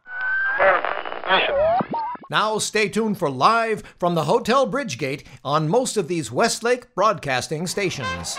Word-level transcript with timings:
Now 2.29 2.58
stay 2.59 2.88
tuned 2.88 3.20
for 3.20 3.29
live 3.29 3.84
from 3.99 4.15
the 4.15 4.23
Hotel 4.23 4.65
Bridgegate 4.65 5.26
on 5.44 5.68
most 5.68 5.97
of 5.97 6.07
these 6.07 6.31
Westlake 6.31 6.96
broadcasting 6.96 7.68
stations. 7.68 8.38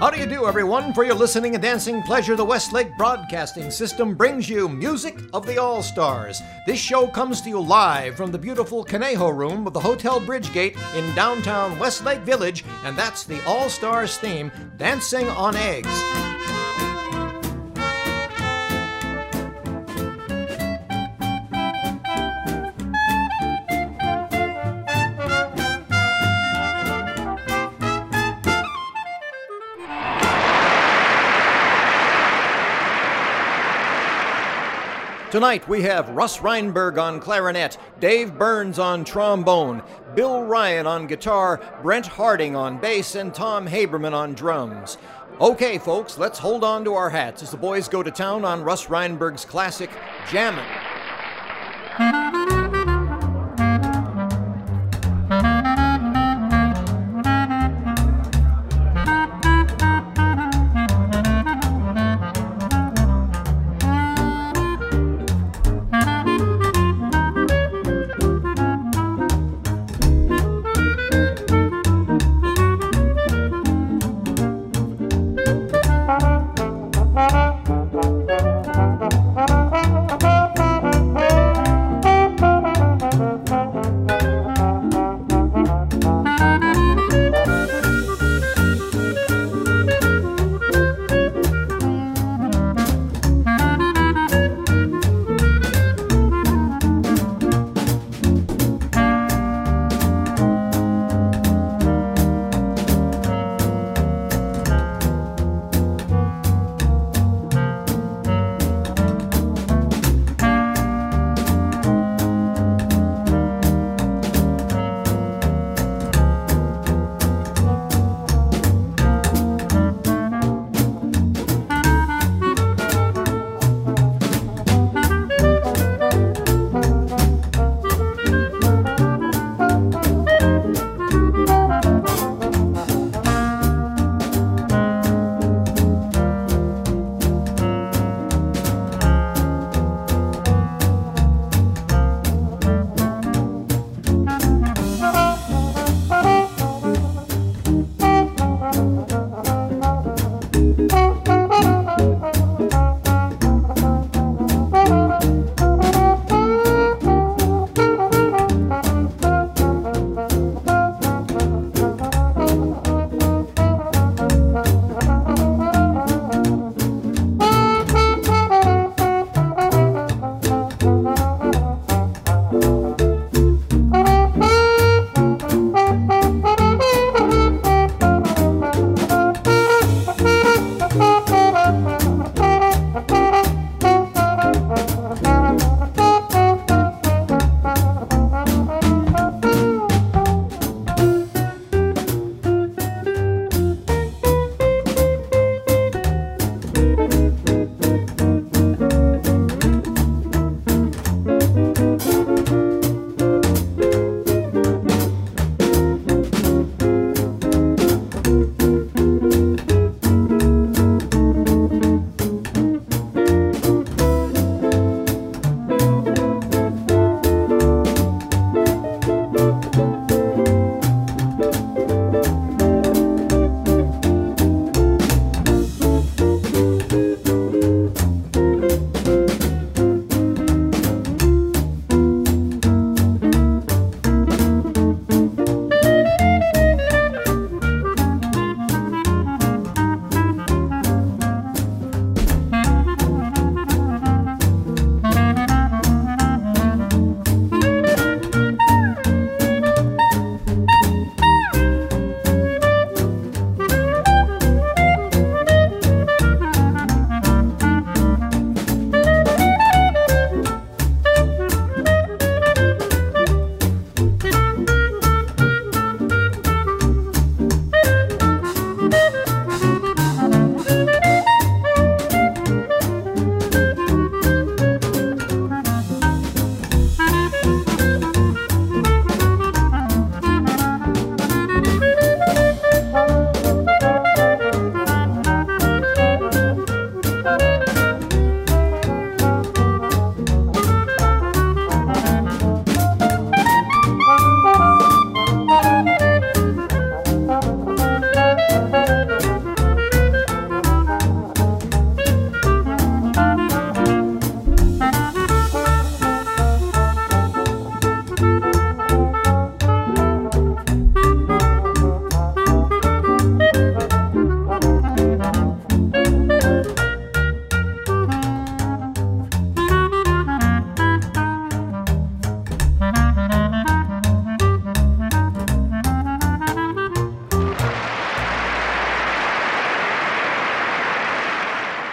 How 0.00 0.08
do 0.08 0.18
you 0.18 0.24
do, 0.24 0.46
everyone? 0.46 0.94
For 0.94 1.04
your 1.04 1.14
listening 1.14 1.54
and 1.54 1.60
dancing 1.60 2.02
pleasure, 2.02 2.34
the 2.34 2.42
Westlake 2.42 2.96
Broadcasting 2.96 3.70
System 3.70 4.14
brings 4.14 4.48
you 4.48 4.66
Music 4.66 5.18
of 5.34 5.46
the 5.46 5.58
All 5.58 5.82
Stars. 5.82 6.40
This 6.66 6.80
show 6.80 7.06
comes 7.06 7.42
to 7.42 7.50
you 7.50 7.60
live 7.60 8.16
from 8.16 8.32
the 8.32 8.38
beautiful 8.38 8.82
Conejo 8.82 9.28
Room 9.28 9.66
of 9.66 9.74
the 9.74 9.80
Hotel 9.80 10.18
Bridgegate 10.18 10.78
in 10.96 11.14
downtown 11.14 11.78
Westlake 11.78 12.20
Village, 12.20 12.64
and 12.82 12.96
that's 12.96 13.24
the 13.24 13.44
All 13.44 13.68
Stars 13.68 14.16
theme, 14.16 14.50
Dancing 14.78 15.28
on 15.28 15.54
Eggs. 15.54 16.39
Tonight 35.30 35.68
we 35.68 35.82
have 35.82 36.08
Russ 36.08 36.38
Reinberg 36.38 37.00
on 37.00 37.20
clarinet, 37.20 37.78
Dave 38.00 38.36
Burns 38.36 38.80
on 38.80 39.04
trombone, 39.04 39.80
Bill 40.16 40.42
Ryan 40.42 40.88
on 40.88 41.06
guitar, 41.06 41.60
Brent 41.82 42.04
Harding 42.04 42.56
on 42.56 42.78
bass, 42.78 43.14
and 43.14 43.32
Tom 43.32 43.68
Haberman 43.68 44.12
on 44.12 44.34
drums. 44.34 44.98
Okay, 45.40 45.78
folks, 45.78 46.18
let's 46.18 46.40
hold 46.40 46.64
on 46.64 46.82
to 46.82 46.94
our 46.94 47.10
hats 47.10 47.44
as 47.44 47.52
the 47.52 47.56
boys 47.56 47.86
go 47.86 48.02
to 48.02 48.10
town 48.10 48.44
on 48.44 48.64
Russ 48.64 48.86
Reinberg's 48.86 49.44
classic, 49.44 49.90
Jammin'. 50.32 50.89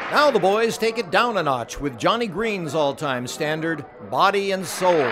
Now 0.10 0.32
the 0.32 0.40
boys 0.40 0.78
take 0.78 0.98
it 0.98 1.12
down 1.12 1.36
a 1.36 1.44
notch 1.44 1.82
with 1.82 2.00
Johnny 2.00 2.28
Green's 2.28 2.74
all 2.74 2.96
time 2.96 3.28
standard, 3.28 3.84
Body 4.10 4.52
and 4.52 4.66
Soul. 4.66 5.12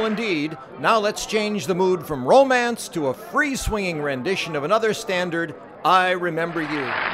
Indeed. 0.00 0.58
Now 0.80 0.98
let's 0.98 1.26
change 1.26 1.66
the 1.66 1.74
mood 1.74 2.04
from 2.04 2.26
romance 2.26 2.88
to 2.88 3.08
a 3.08 3.14
free 3.14 3.56
swinging 3.56 4.02
rendition 4.02 4.56
of 4.56 4.64
another 4.64 4.92
standard, 4.92 5.54
I 5.84 6.10
Remember 6.10 6.60
You. 6.60 7.13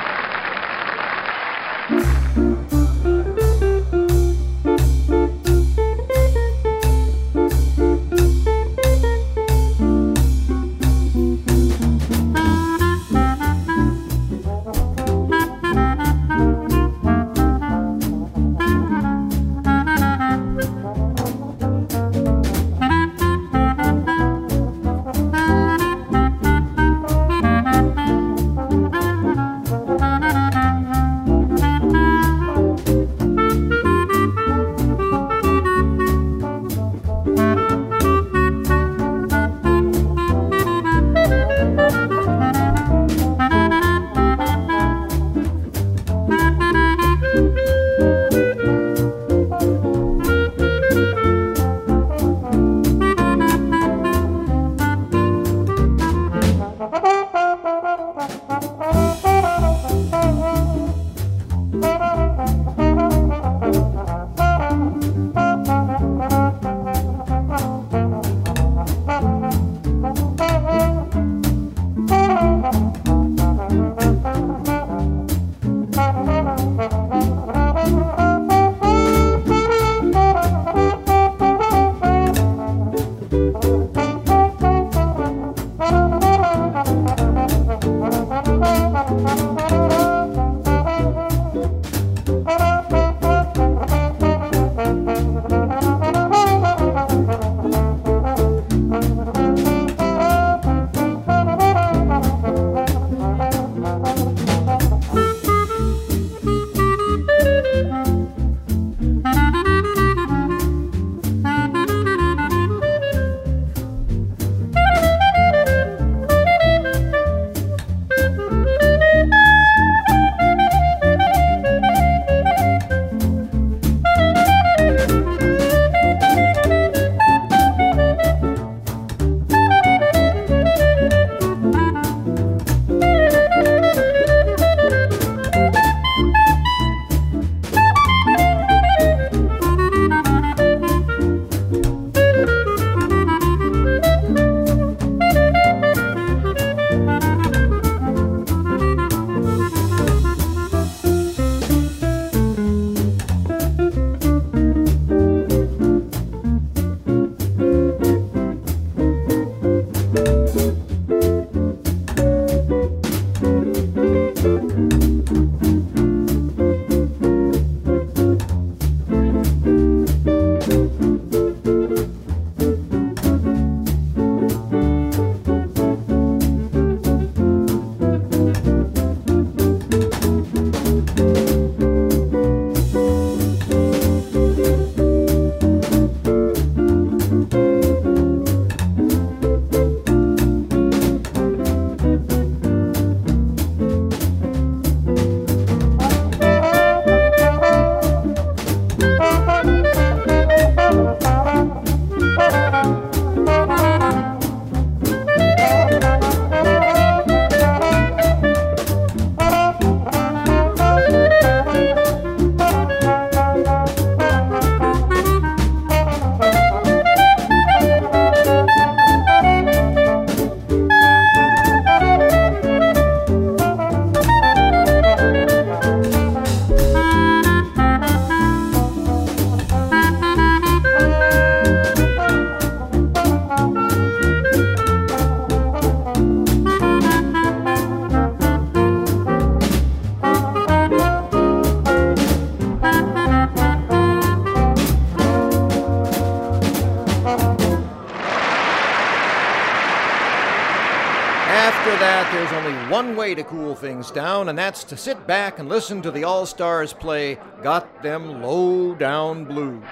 After 251.72 251.96
that, 251.98 252.28
there's 252.32 252.52
only 252.52 252.90
one 252.90 253.14
way 253.14 253.32
to 253.32 253.44
cool 253.44 253.76
things 253.76 254.10
down, 254.10 254.48
and 254.48 254.58
that's 254.58 254.82
to 254.82 254.96
sit 254.96 255.24
back 255.28 255.60
and 255.60 255.68
listen 255.68 256.02
to 256.02 256.10
the 256.10 256.24
All 256.24 256.44
Stars 256.44 256.92
play 256.92 257.38
Got 257.62 258.02
Them 258.02 258.42
Low 258.42 258.92
Down 258.96 259.44
Blues. 259.44 259.84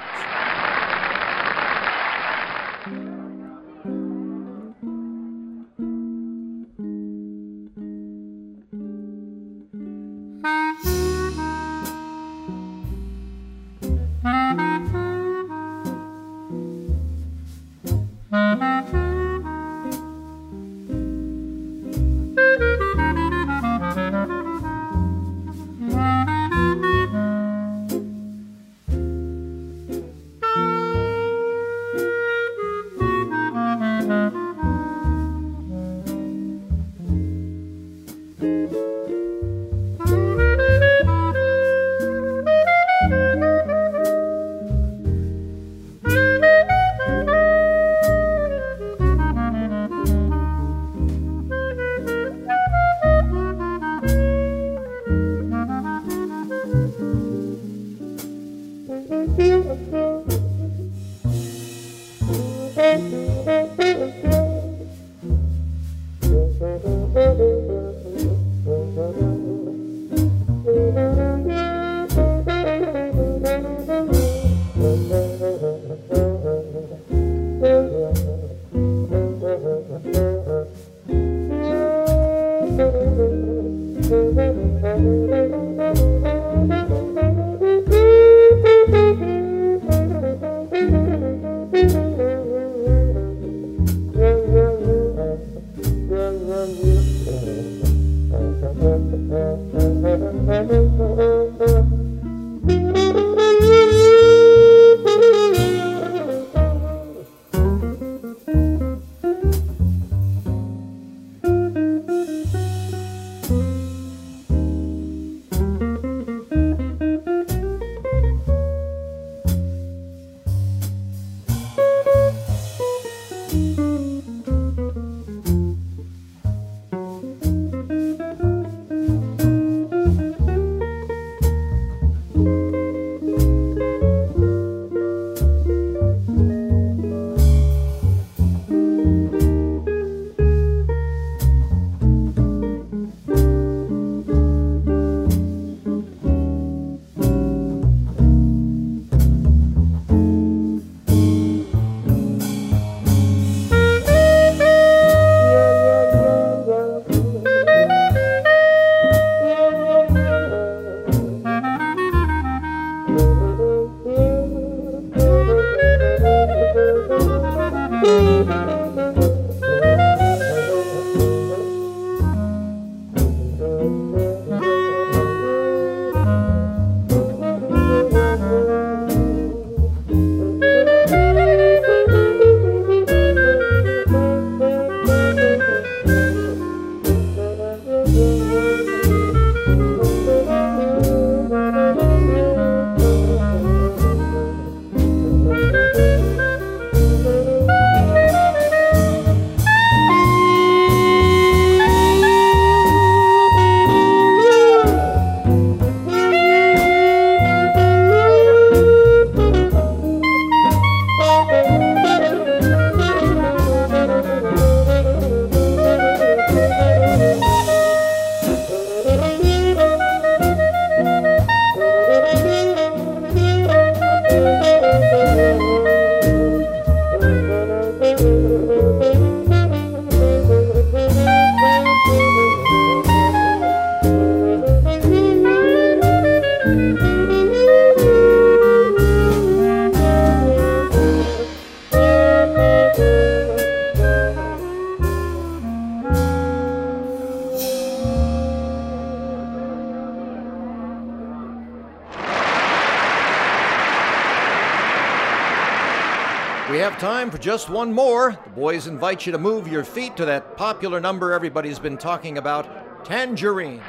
For 257.31 257.39
just 257.39 257.71
one 257.71 257.95
more. 257.95 258.39
The 258.45 258.51
boys 258.51 258.87
invite 258.87 259.25
you 259.25 259.33
to 259.33 259.39
move 259.39 259.67
your 259.67 259.85
feet 259.85 260.19
to 260.19 260.27
that 260.27 260.59
popular 260.59 261.01
number 261.01 261.33
everybody's 261.33 261.79
been 261.79 261.97
talking 261.97 262.37
about 262.37 263.07
Tangerine. 263.07 263.81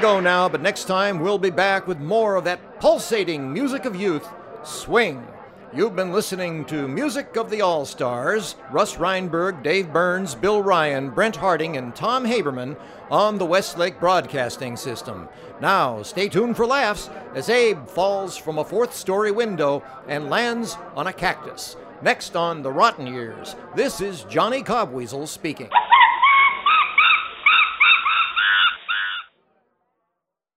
Go 0.00 0.18
now, 0.18 0.48
but 0.48 0.62
next 0.62 0.84
time 0.84 1.20
we'll 1.20 1.36
be 1.36 1.50
back 1.50 1.86
with 1.86 1.98
more 2.00 2.36
of 2.36 2.44
that 2.44 2.80
pulsating 2.80 3.52
music 3.52 3.84
of 3.84 3.94
youth, 3.94 4.26
swing. 4.62 5.26
You've 5.74 5.94
been 5.94 6.10
listening 6.10 6.64
to 6.66 6.88
Music 6.88 7.36
of 7.36 7.50
the 7.50 7.60
All 7.60 7.84
Stars, 7.84 8.56
Russ 8.70 8.96
Reinberg, 8.96 9.62
Dave 9.62 9.92
Burns, 9.92 10.34
Bill 10.34 10.62
Ryan, 10.62 11.10
Brent 11.10 11.36
Harding, 11.36 11.76
and 11.76 11.94
Tom 11.94 12.24
Haberman 12.24 12.78
on 13.10 13.36
the 13.36 13.44
Westlake 13.44 14.00
Broadcasting 14.00 14.74
System. 14.76 15.28
Now, 15.60 16.02
stay 16.02 16.30
tuned 16.30 16.56
for 16.56 16.66
laughs 16.66 17.10
as 17.34 17.50
Abe 17.50 17.86
falls 17.86 18.38
from 18.38 18.56
a 18.56 18.64
fourth 18.64 18.94
story 18.94 19.30
window 19.30 19.82
and 20.08 20.30
lands 20.30 20.78
on 20.96 21.08
a 21.08 21.12
cactus. 21.12 21.76
Next 22.00 22.36
on 22.36 22.62
The 22.62 22.72
Rotten 22.72 23.06
Years, 23.06 23.54
this 23.76 24.00
is 24.00 24.24
Johnny 24.24 24.62
Cobweasel 24.62 25.28
speaking. 25.28 25.68